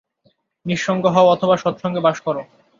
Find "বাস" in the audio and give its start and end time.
2.05-2.17